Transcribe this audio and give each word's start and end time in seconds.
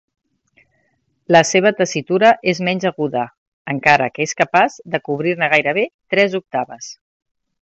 La 1.35 1.41
seva 1.49 1.71
tessitura 1.81 2.31
és 2.53 2.61
menys 2.69 2.87
aguda, 2.91 3.27
encara 3.75 4.09
que 4.17 4.27
és 4.29 4.35
capaç 4.43 4.79
de 4.95 5.03
cobrir-ne 5.11 5.51
gairebé 5.57 5.89
tres 6.17 6.39
octaves. 6.43 6.91